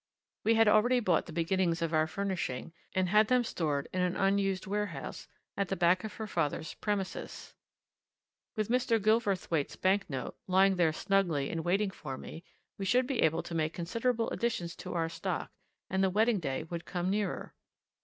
[0.43, 4.15] We had already bought the beginnings of our furnishing, and had them stored in an
[4.15, 7.53] unused warehouse at the back of her father's premises;
[8.55, 8.99] with Mr.
[8.99, 12.43] Gilverthwaite's bank note, lying there snugly in waiting for me,
[12.79, 15.51] we should be able to make considerable additions to our stock,
[15.87, 17.53] and the wedding day would come nearer.